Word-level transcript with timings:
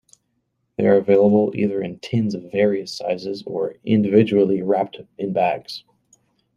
They 0.79 0.87
are 0.87 0.97
available 0.97 1.51
either 1.55 1.79
in 1.83 1.99
tins 1.99 2.33
of 2.33 2.51
various 2.51 2.91
sizes 2.91 3.43
or 3.45 3.75
individually 3.85 4.63
wrapped 4.63 4.97
in 5.19 5.31
bags. 5.31 5.83